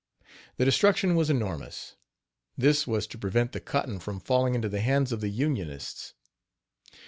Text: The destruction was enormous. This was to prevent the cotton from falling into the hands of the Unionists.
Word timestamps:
The 0.57 0.65
destruction 0.65 1.13
was 1.15 1.29
enormous. 1.29 1.95
This 2.57 2.87
was 2.87 3.05
to 3.05 3.19
prevent 3.19 3.51
the 3.51 3.59
cotton 3.59 3.99
from 3.99 4.19
falling 4.19 4.55
into 4.55 4.67
the 4.67 4.81
hands 4.81 5.11
of 5.11 5.21
the 5.21 5.29
Unionists. 5.29 6.15